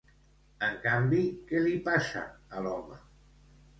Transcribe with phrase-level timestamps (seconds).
[0.67, 1.21] En canvi,
[1.51, 2.25] què li passa
[2.59, 2.99] a l'home?